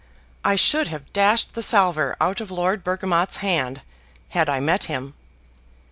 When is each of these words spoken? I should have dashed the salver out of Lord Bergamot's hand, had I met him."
I 0.43 0.55
should 0.55 0.87
have 0.87 1.13
dashed 1.13 1.53
the 1.53 1.61
salver 1.61 2.15
out 2.19 2.41
of 2.41 2.49
Lord 2.49 2.83
Bergamot's 2.83 3.37
hand, 3.37 3.81
had 4.29 4.49
I 4.49 4.59
met 4.59 4.85
him." 4.85 5.13